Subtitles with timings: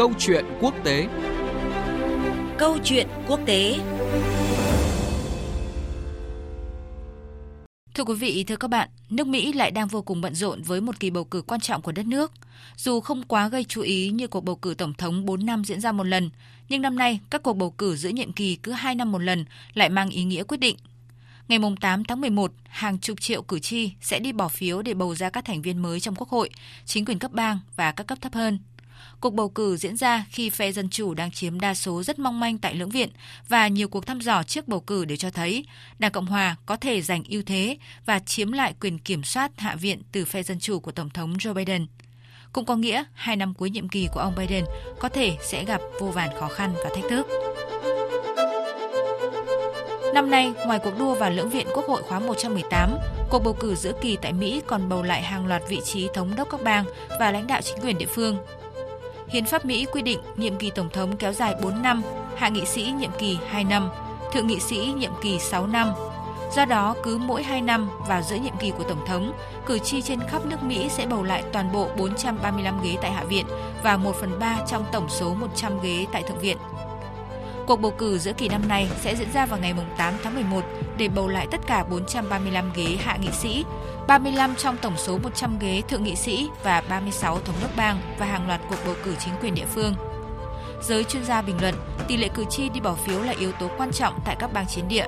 [0.00, 1.08] Câu chuyện quốc tế
[2.58, 3.78] Câu chuyện quốc tế
[7.94, 10.80] Thưa quý vị, thưa các bạn, nước Mỹ lại đang vô cùng bận rộn với
[10.80, 12.32] một kỳ bầu cử quan trọng của đất nước.
[12.76, 15.80] Dù không quá gây chú ý như cuộc bầu cử tổng thống 4 năm diễn
[15.80, 16.30] ra một lần,
[16.68, 19.44] nhưng năm nay các cuộc bầu cử giữa nhiệm kỳ cứ 2 năm một lần
[19.74, 20.76] lại mang ý nghĩa quyết định.
[21.48, 25.14] Ngày 8 tháng 11, hàng chục triệu cử tri sẽ đi bỏ phiếu để bầu
[25.14, 26.50] ra các thành viên mới trong Quốc hội,
[26.84, 28.58] chính quyền cấp bang và các cấp thấp hơn.
[29.20, 32.40] Cuộc bầu cử diễn ra khi phe Dân Chủ đang chiếm đa số rất mong
[32.40, 33.08] manh tại lưỡng viện
[33.48, 35.64] và nhiều cuộc thăm dò trước bầu cử đều cho thấy
[35.98, 37.76] Đảng Cộng Hòa có thể giành ưu thế
[38.06, 41.32] và chiếm lại quyền kiểm soát Hạ viện từ phe Dân Chủ của Tổng thống
[41.32, 41.86] Joe Biden.
[42.52, 44.64] Cũng có nghĩa hai năm cuối nhiệm kỳ của ông Biden
[44.98, 47.26] có thể sẽ gặp vô vàn khó khăn và thách thức.
[50.14, 52.98] Năm nay, ngoài cuộc đua vào lưỡng viện Quốc hội khóa 118,
[53.30, 56.36] cuộc bầu cử giữa kỳ tại Mỹ còn bầu lại hàng loạt vị trí thống
[56.36, 56.84] đốc các bang
[57.20, 58.36] và lãnh đạo chính quyền địa phương.
[59.32, 62.02] Hiến pháp Mỹ quy định nhiệm kỳ tổng thống kéo dài 4 năm,
[62.36, 63.90] hạ nghị sĩ nhiệm kỳ 2 năm,
[64.32, 65.92] thượng nghị sĩ nhiệm kỳ 6 năm.
[66.56, 69.32] Do đó, cứ mỗi 2 năm vào giữa nhiệm kỳ của Tổng thống,
[69.66, 73.24] cử tri trên khắp nước Mỹ sẽ bầu lại toàn bộ 435 ghế tại Hạ
[73.24, 73.46] viện
[73.82, 76.56] và 1/3 trong tổng số 100 ghế tại Thượng viện.
[77.70, 80.64] Cuộc bầu cử giữa kỳ năm nay sẽ diễn ra vào ngày 8 tháng 11
[80.98, 83.64] để bầu lại tất cả 435 ghế hạ nghị sĩ,
[84.08, 88.26] 35 trong tổng số 100 ghế thượng nghị sĩ và 36 thống đốc bang và
[88.26, 89.94] hàng loạt cuộc bầu cử chính quyền địa phương.
[90.82, 91.74] Giới chuyên gia bình luận,
[92.08, 94.66] tỷ lệ cử tri đi bỏ phiếu là yếu tố quan trọng tại các bang
[94.66, 95.06] chiến địa.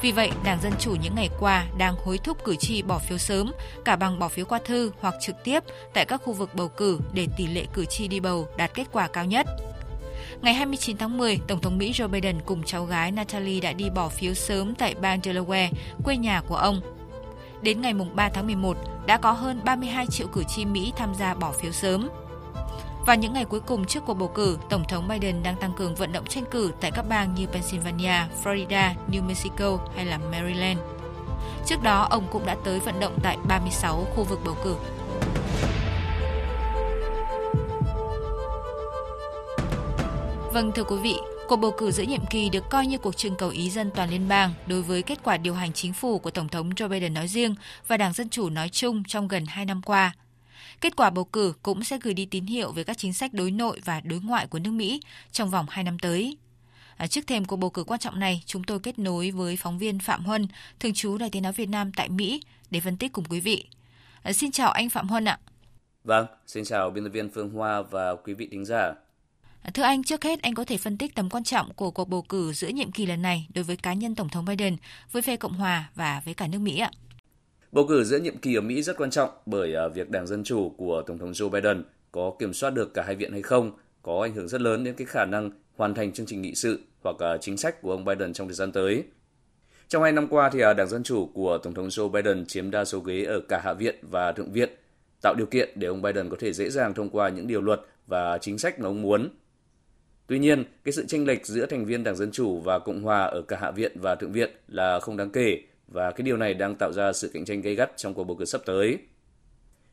[0.00, 3.18] Vì vậy, Đảng Dân Chủ những ngày qua đang hối thúc cử tri bỏ phiếu
[3.18, 3.52] sớm,
[3.84, 5.60] cả bằng bỏ phiếu qua thư hoặc trực tiếp
[5.94, 8.84] tại các khu vực bầu cử để tỷ lệ cử tri đi bầu đạt kết
[8.92, 9.46] quả cao nhất.
[10.42, 13.90] Ngày 29 tháng 10, Tổng thống Mỹ Joe Biden cùng cháu gái Natalie đã đi
[13.90, 15.70] bỏ phiếu sớm tại bang Delaware,
[16.04, 16.80] quê nhà của ông.
[17.62, 21.34] Đến ngày 3 tháng 11, đã có hơn 32 triệu cử tri Mỹ tham gia
[21.34, 22.08] bỏ phiếu sớm.
[23.06, 25.94] Vào những ngày cuối cùng trước cuộc bầu cử, Tổng thống Biden đang tăng cường
[25.94, 30.78] vận động tranh cử tại các bang như Pennsylvania, Florida, New Mexico hay là Maryland.
[31.66, 34.76] Trước đó, ông cũng đã tới vận động tại 36 khu vực bầu cử.
[40.56, 41.14] Vâng thưa quý vị,
[41.48, 44.10] cuộc bầu cử giữa nhiệm kỳ được coi như cuộc trưng cầu ý dân toàn
[44.10, 47.14] liên bang đối với kết quả điều hành chính phủ của Tổng thống Joe Biden
[47.14, 47.54] nói riêng
[47.88, 50.14] và Đảng Dân Chủ nói chung trong gần 2 năm qua.
[50.80, 53.50] Kết quả bầu cử cũng sẽ gửi đi tín hiệu về các chính sách đối
[53.50, 55.00] nội và đối ngoại của nước Mỹ
[55.32, 56.36] trong vòng 2 năm tới.
[56.96, 59.78] À, trước thêm cuộc bầu cử quan trọng này, chúng tôi kết nối với phóng
[59.78, 60.46] viên Phạm Huân,
[60.80, 63.64] thường trú Đài Tiếng Nói Việt Nam tại Mỹ để phân tích cùng quý vị.
[64.22, 65.38] À, xin chào anh Phạm Huân ạ.
[66.04, 68.94] Vâng, xin chào biên tập viên Phương Hoa và quý vị thính giả.
[69.74, 72.22] Thưa anh, trước hết anh có thể phân tích tầm quan trọng của cuộc bầu
[72.28, 74.76] cử giữa nhiệm kỳ lần này đối với cá nhân Tổng thống Biden,
[75.12, 76.90] với phe Cộng hòa và với cả nước Mỹ ạ?
[77.72, 80.44] Bầu cử giữa nhiệm kỳ ở Mỹ rất quan trọng bởi à, việc Đảng Dân
[80.44, 83.72] Chủ của Tổng thống Joe Biden có kiểm soát được cả hai viện hay không
[84.02, 86.80] có ảnh hưởng rất lớn đến cái khả năng hoàn thành chương trình nghị sự
[87.02, 89.04] hoặc à, chính sách của ông Biden trong thời gian tới.
[89.88, 92.70] Trong hai năm qua thì à, Đảng Dân Chủ của Tổng thống Joe Biden chiếm
[92.70, 94.70] đa số ghế ở cả Hạ viện và Thượng viện,
[95.22, 97.80] tạo điều kiện để ông Biden có thể dễ dàng thông qua những điều luật
[98.06, 99.28] và chính sách mà ông muốn
[100.26, 103.22] Tuy nhiên, cái sự chênh lệch giữa thành viên Đảng Dân Chủ và Cộng Hòa
[103.22, 106.54] ở cả Hạ viện và Thượng viện là không đáng kể và cái điều này
[106.54, 108.98] đang tạo ra sự cạnh tranh gay gắt trong cuộc bầu cử sắp tới.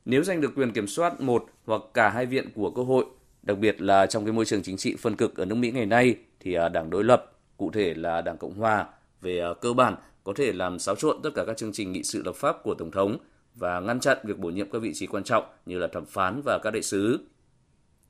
[0.06, 3.06] Nếu giành được quyền kiểm soát một hoặc cả hai viện của Quốc hội,
[3.44, 5.86] đặc biệt là trong cái môi trường chính trị phân cực ở nước Mỹ ngày
[5.86, 8.86] nay thì à, Đảng đối lập, cụ thể là Đảng Cộng Hòa,
[9.22, 12.04] về à, cơ bản có thể làm xáo trộn tất cả các chương trình nghị
[12.04, 13.18] sự lập pháp của Tổng thống
[13.56, 16.42] và ngăn chặn việc bổ nhiệm các vị trí quan trọng như là thẩm phán
[16.46, 17.20] và các đại sứ.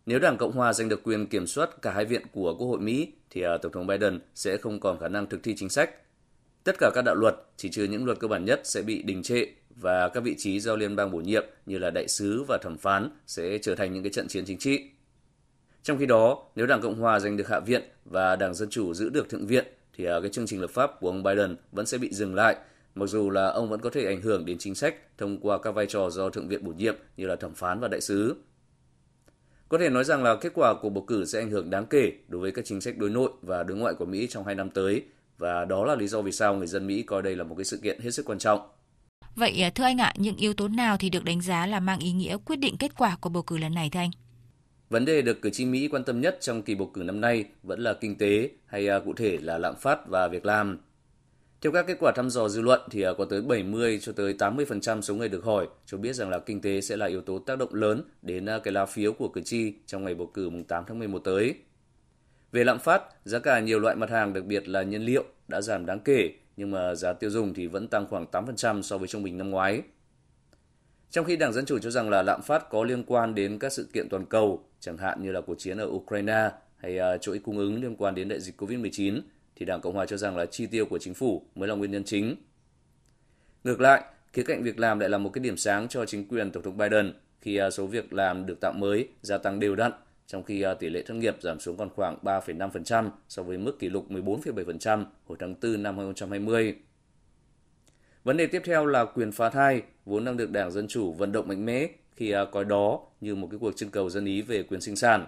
[0.06, 2.80] Nếu Đảng Cộng Hòa giành được quyền kiểm soát cả hai viện của Quốc hội
[2.80, 5.90] Mỹ, thì à, Tổng thống Biden sẽ không còn khả năng thực thi chính sách.
[6.64, 9.24] Tất cả các đạo luật, chỉ trừ những luật cơ bản nhất sẽ bị đình
[9.24, 12.58] trệ và các vị trí do liên bang bổ nhiệm như là đại sứ và
[12.62, 14.90] thẩm phán sẽ trở thành những cái trận chiến chính trị.
[15.84, 18.94] Trong khi đó, nếu Đảng Cộng Hòa giành được Hạ viện và Đảng Dân Chủ
[18.94, 19.66] giữ được Thượng viện,
[19.98, 22.56] thì à, cái chương trình lập pháp của ông Biden vẫn sẽ bị dừng lại,
[22.96, 25.72] mặc dù là ông vẫn có thể ảnh hưởng đến chính sách thông qua các
[25.72, 28.36] vai trò do Thượng viện bổ nhiệm như là thẩm phán và đại sứ.
[29.74, 32.12] Có thể nói rằng là kết quả của bầu cử sẽ ảnh hưởng đáng kể
[32.28, 34.70] đối với các chính sách đối nội và đối ngoại của Mỹ trong hai năm
[34.70, 35.04] tới
[35.38, 37.66] và đó là lý do vì sao người dân Mỹ coi đây là một cái
[37.66, 38.60] sự kiện hết sức quan trọng.
[39.36, 42.00] Vậy à, thưa anh ạ, những yếu tố nào thì được đánh giá là mang
[42.00, 44.12] ý nghĩa quyết định kết quả của bầu cử lần này thưa anh?
[44.90, 47.46] Vấn đề được cử tri Mỹ quan tâm nhất trong kỳ bầu cử năm nay
[47.64, 50.78] vẫn là kinh tế hay à, cụ thể là lạm phát và việc làm.
[51.64, 54.34] Theo các kết quả thăm dò dư luận thì à, có tới 70 cho tới
[54.34, 57.40] 80% số người được hỏi cho biết rằng là kinh tế sẽ là yếu tố
[57.40, 60.50] tác động lớn đến à, cái lá phiếu của cử tri trong ngày bầu cử
[60.50, 61.56] mùng 8 tháng 11 tới.
[62.52, 65.62] Về lạm phát, giá cả nhiều loại mặt hàng đặc biệt là nhiên liệu đã
[65.62, 69.08] giảm đáng kể nhưng mà giá tiêu dùng thì vẫn tăng khoảng 8% so với
[69.08, 69.82] trung bình năm ngoái.
[71.12, 73.74] Trong khi Đảng Dân Chủ cho rằng là lạm phát có liên quan đến các
[73.74, 77.40] sự kiện toàn cầu, chẳng hạn như là cuộc chiến ở Ukraine hay à, chuỗi
[77.40, 79.22] cung ứng liên quan đến đại dịch COVID-19,
[79.64, 81.92] thì Đảng Cộng Hòa cho rằng là chi tiêu của chính phủ mới là nguyên
[81.92, 82.36] nhân chính.
[83.64, 86.52] Ngược lại, khía cạnh việc làm lại là một cái điểm sáng cho chính quyền
[86.52, 89.92] Tổng thống Biden khi à, số việc làm được tạo mới gia tăng đều đặn,
[90.28, 93.80] trong khi à, tỷ lệ thất nghiệp giảm xuống còn khoảng 3,5% so với mức
[93.80, 96.76] kỷ lục 14,7% hồi tháng 4 năm 2020.
[98.24, 101.32] Vấn đề tiếp theo là quyền phá thai, vốn đang được Đảng Dân Chủ vận
[101.32, 104.42] động mạnh mẽ khi à, coi đó như một cái cuộc trưng cầu dân ý
[104.42, 105.26] về quyền sinh sản.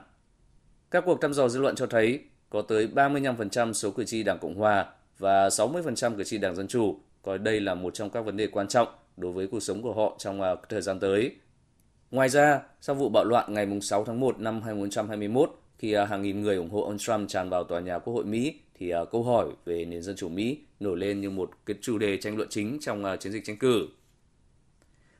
[0.91, 4.39] Các cuộc thăm dò dư luận cho thấy có tới 35% số cử tri Đảng
[4.39, 4.85] Cộng Hòa
[5.17, 8.47] và 60% cử tri Đảng Dân Chủ coi đây là một trong các vấn đề
[8.47, 8.87] quan trọng
[9.17, 11.35] đối với cuộc sống của họ trong à, thời gian tới.
[12.11, 16.21] Ngoài ra, sau vụ bạo loạn ngày 6 tháng 1 năm 2021, khi à, hàng
[16.21, 18.99] nghìn người ủng hộ ông Trump tràn vào tòa nhà Quốc hội Mỹ, thì à,
[19.11, 22.37] câu hỏi về nền dân chủ Mỹ nổi lên như một cái chủ đề tranh
[22.37, 23.87] luận chính trong chiến dịch tranh cử.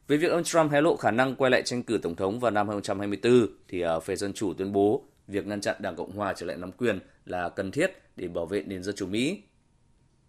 [0.08, 2.52] Về việc ông Trump hé lộ khả năng quay lại tranh cử tổng thống vào
[2.52, 6.46] năm 2024, thì phe Dân Chủ tuyên bố việc ngăn chặn Đảng Cộng Hòa trở
[6.46, 9.42] lại nắm quyền là cần thiết để bảo vệ nền dân chủ Mỹ.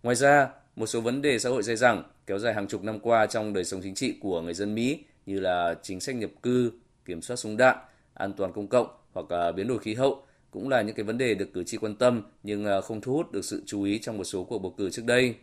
[0.03, 3.01] Ngoài ra, một số vấn đề xã hội dai dẳng kéo dài hàng chục năm
[3.01, 6.31] qua trong đời sống chính trị của người dân Mỹ như là chính sách nhập
[6.43, 6.73] cư,
[7.05, 7.77] kiểm soát súng đạn,
[8.15, 11.19] an toàn công cộng hoặc à, biến đổi khí hậu cũng là những cái vấn
[11.19, 13.99] đề được cử tri quan tâm nhưng à, không thu hút được sự chú ý
[13.99, 15.35] trong một số cuộc bầu cử trước đây.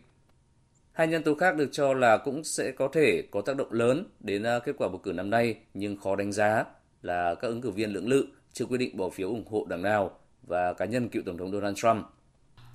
[0.92, 4.04] Hai nhân tố khác được cho là cũng sẽ có thể có tác động lớn
[4.20, 6.64] đến à, kết quả bầu cử năm nay nhưng khó đánh giá
[7.02, 9.82] là các ứng cử viên lưỡng lự chưa quyết định bỏ phiếu ủng hộ đảng
[9.82, 10.10] nào
[10.46, 12.06] và cá nhân cựu Tổng thống Donald Trump.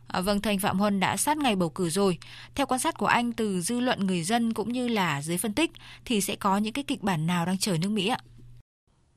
[0.08, 2.18] À, vâng, Thành Phạm Huân đã sát ngày bầu cử rồi.
[2.56, 5.54] Theo quan sát của anh từ dư luận người dân cũng như là dưới phân
[5.54, 5.72] tích
[6.06, 8.18] thì sẽ có những cái kịch bản nào đang chờ nước Mỹ ạ?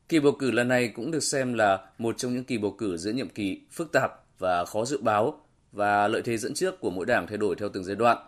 [0.09, 2.97] Kỳ bầu cử lần này cũng được xem là một trong những kỳ bầu cử
[2.97, 5.41] giữa nhiệm kỳ phức tạp và khó dự báo
[5.73, 8.19] và lợi thế dẫn trước của mỗi đảng thay đổi theo từng giai đoạn.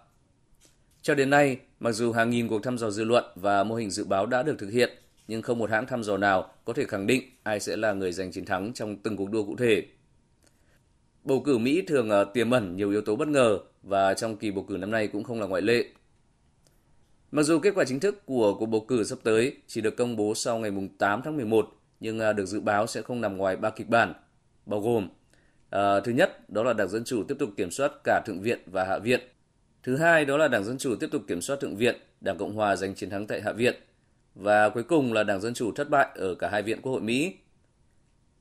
[1.03, 3.91] Cho đến nay, mặc dù hàng nghìn cuộc thăm dò dư luận và mô hình
[3.91, 4.91] dự báo đã được thực hiện,
[5.29, 8.13] nhưng không một hãng thăm dò nào có thể khẳng định ai sẽ là người
[8.13, 9.87] giành chiến thắng trong từng cuộc đua cụ thể.
[11.25, 14.51] Bầu cử Mỹ thường ờ, tiềm ẩn nhiều yếu tố bất ngờ và trong kỳ
[14.51, 15.85] bầu cử năm nay cũng không là ngoại lệ.
[17.31, 20.17] Mặc dù kết quả chính thức của cuộc bầu cử sắp tới chỉ được công
[20.17, 21.69] bố sau ngày 8 tháng 11,
[22.01, 24.13] nhưng ờ, được dự báo sẽ không nằm ngoài ba kịch bản,
[24.67, 25.09] bao gồm
[25.71, 28.59] à, Thứ nhất, đó là Đảng Dân Chủ tiếp tục kiểm soát cả Thượng viện
[28.67, 29.21] và Hạ viện.
[29.83, 32.55] Thứ hai đó là Đảng Dân Chủ tiếp tục kiểm soát Thượng viện, Đảng Cộng
[32.55, 33.75] Hòa giành chiến thắng tại Hạ viện.
[34.35, 37.01] Và cuối cùng là Đảng Dân Chủ thất bại ở cả hai viện Quốc hội
[37.01, 37.35] Mỹ.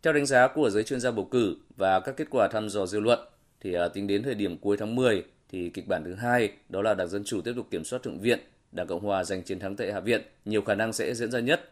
[0.02, 2.86] Theo đánh giá của giới chuyên gia bầu cử và các kết quả thăm dò
[2.86, 3.20] dư luận,
[3.62, 6.82] thì à, tính đến thời điểm cuối tháng 10, thì kịch bản thứ hai đó
[6.82, 8.40] là Đảng Dân Chủ tiếp tục kiểm soát Thượng viện,
[8.72, 11.40] Đảng Cộng Hòa giành chiến thắng tại Hạ viện nhiều khả năng sẽ diễn ra
[11.40, 11.70] nhất.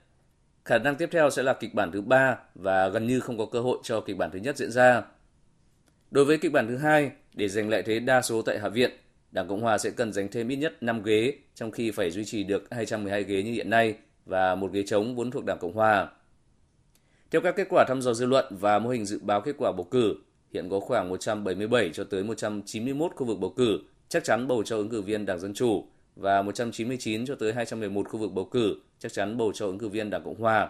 [0.66, 3.46] Khả năng tiếp theo sẽ là kịch bản thứ ba và gần như không có
[3.46, 5.04] cơ hội cho kịch bản thứ nhất diễn ra.
[6.12, 8.92] Đối với kịch bản thứ hai, để giành lại thế đa số tại Hạ viện,
[9.32, 12.26] Đảng Cộng Hòa sẽ cần giành thêm ít nhất 5 ghế, trong khi phải duy
[12.26, 13.96] trì được 212 ghế như hiện nay
[14.32, 16.10] và một ghế trống vốn thuộc Đảng Cộng Hòa.
[17.32, 19.72] Theo các kết quả thăm dò dư luận và mô hình dự báo kết quả
[19.72, 20.16] bầu cử,
[20.54, 23.80] hiện có khoảng 177 cho tới 191 khu vực bầu cử
[24.10, 25.86] chắc chắn bầu cho ứng cử viên Đảng Dân Chủ
[26.16, 29.88] và 199 cho tới 211 khu vực bầu cử chắc chắn bầu cho ứng cử
[29.88, 30.70] viên Đảng Cộng Hòa.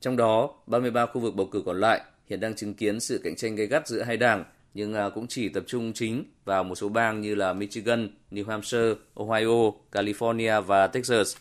[0.00, 3.36] Trong đó, 33 khu vực bầu cử còn lại hiện đang chứng kiến sự cạnh
[3.36, 4.44] tranh gay gắt giữa hai đảng
[4.74, 8.46] nhưng à, cũng chỉ tập trung chính vào một số bang như là Michigan, New
[8.48, 11.36] Hampshire, Ohio, California và Texas.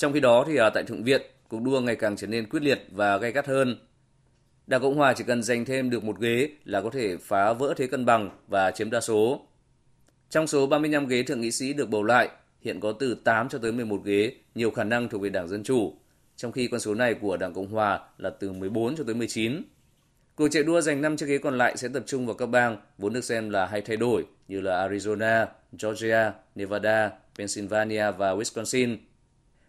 [0.00, 2.62] Trong khi đó thì ở tại Thượng viện, cuộc đua ngày càng trở nên quyết
[2.62, 3.76] liệt và gay gắt hơn.
[4.66, 7.74] Đảng Cộng Hòa chỉ cần giành thêm được một ghế là có thể phá vỡ
[7.76, 9.46] thế cân bằng và chiếm đa số.
[10.30, 12.28] Trong số 35 ghế thượng nghị sĩ được bầu lại,
[12.60, 15.62] hiện có từ 8 cho tới 11 ghế, nhiều khả năng thuộc về Đảng Dân
[15.62, 15.94] Chủ,
[16.36, 19.62] trong khi con số này của Đảng Cộng Hòa là từ 14 cho tới 19.
[20.34, 22.76] Cuộc chạy đua giành 5 chiếc ghế còn lại sẽ tập trung vào các bang
[22.98, 25.46] vốn được xem là hay thay đổi như là Arizona,
[25.82, 28.96] Georgia, Nevada, Pennsylvania và Wisconsin.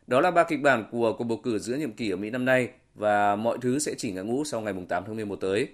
[0.08, 2.46] Đó là ba kịch bản của cuộc bầu cử giữa nhiệm kỳ ở Mỹ năm
[2.46, 5.67] nay và mọi thứ sẽ chỉ ngã ngũ sau ngày 8 tháng 11 tới.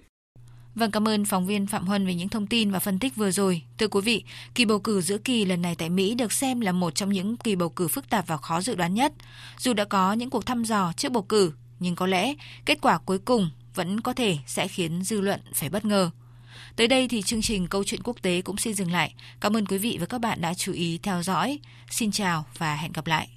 [0.76, 3.32] Vâng, cảm ơn phóng viên Phạm Huân về những thông tin và phân tích vừa
[3.32, 3.62] rồi.
[3.78, 4.24] Thưa quý vị,
[4.56, 7.38] kỳ bầu cử giữa kỳ lần này tại Mỹ được xem là một trong những
[7.38, 9.14] kỳ bầu cử phức tạp và khó dự đoán nhất.
[9.58, 12.34] Dù đã có những cuộc thăm dò trước bầu cử, nhưng có lẽ
[12.66, 16.10] kết quả cuối cùng vẫn có thể sẽ khiến dư luận phải bất ngờ.
[16.76, 19.14] Tới đây thì chương trình Câu chuyện quốc tế cũng xin dừng lại.
[19.40, 21.60] Cảm ơn quý vị và các bạn đã chú ý theo dõi.
[21.90, 23.37] Xin chào và hẹn gặp lại.